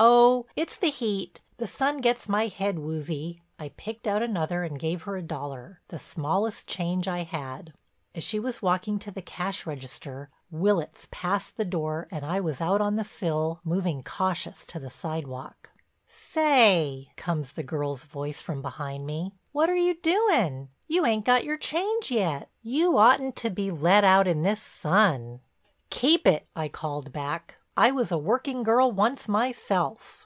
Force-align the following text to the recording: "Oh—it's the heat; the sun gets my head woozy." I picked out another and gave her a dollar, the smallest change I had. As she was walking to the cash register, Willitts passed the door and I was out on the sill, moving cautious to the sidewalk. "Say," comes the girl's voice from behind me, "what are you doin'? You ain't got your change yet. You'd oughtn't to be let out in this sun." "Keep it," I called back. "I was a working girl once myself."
"Oh—it's 0.00 0.76
the 0.76 0.90
heat; 0.92 1.40
the 1.56 1.66
sun 1.66 1.96
gets 1.96 2.28
my 2.28 2.46
head 2.46 2.78
woozy." 2.78 3.42
I 3.58 3.70
picked 3.70 4.06
out 4.06 4.22
another 4.22 4.62
and 4.62 4.78
gave 4.78 5.02
her 5.02 5.16
a 5.16 5.22
dollar, 5.22 5.80
the 5.88 5.98
smallest 5.98 6.68
change 6.68 7.08
I 7.08 7.24
had. 7.24 7.72
As 8.14 8.22
she 8.22 8.38
was 8.38 8.62
walking 8.62 9.00
to 9.00 9.10
the 9.10 9.22
cash 9.22 9.66
register, 9.66 10.30
Willitts 10.52 11.08
passed 11.10 11.56
the 11.56 11.64
door 11.64 12.06
and 12.12 12.24
I 12.24 12.38
was 12.38 12.60
out 12.60 12.80
on 12.80 12.94
the 12.94 13.02
sill, 13.02 13.58
moving 13.64 14.04
cautious 14.04 14.64
to 14.66 14.78
the 14.78 14.88
sidewalk. 14.90 15.70
"Say," 16.06 17.10
comes 17.16 17.50
the 17.52 17.64
girl's 17.64 18.04
voice 18.04 18.40
from 18.40 18.62
behind 18.62 19.04
me, 19.04 19.32
"what 19.50 19.68
are 19.68 19.76
you 19.76 19.96
doin'? 20.00 20.68
You 20.86 21.06
ain't 21.06 21.24
got 21.24 21.42
your 21.42 21.58
change 21.58 22.12
yet. 22.12 22.48
You'd 22.62 22.96
oughtn't 22.96 23.34
to 23.36 23.50
be 23.50 23.72
let 23.72 24.04
out 24.04 24.28
in 24.28 24.42
this 24.42 24.62
sun." 24.62 25.40
"Keep 25.90 26.24
it," 26.28 26.46
I 26.54 26.68
called 26.68 27.12
back. 27.12 27.56
"I 27.80 27.92
was 27.92 28.10
a 28.10 28.18
working 28.18 28.64
girl 28.64 28.90
once 28.90 29.28
myself." 29.28 30.24